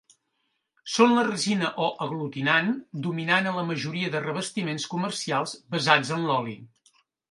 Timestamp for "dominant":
3.09-3.53